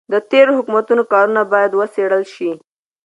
د 0.11 0.13
تېرو 0.31 0.51
حکومتونو 0.59 1.03
کارونه 1.13 1.41
باید 1.53 1.71
وڅیړل 1.75 2.23
شي. 2.33 2.51